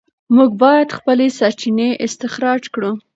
موږ 0.35 0.51
باید 0.63 0.95
خپلې 0.97 1.27
سرچینې 1.37 1.89
استخراج 2.05 2.63
کړو. 2.73 2.91